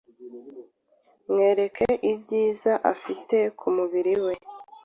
Mwereke 1.29 1.87
ibyiza 2.11 2.73
afite 2.93 3.37
ku 3.59 3.67
mubiri 3.75 4.13
we 4.25 4.33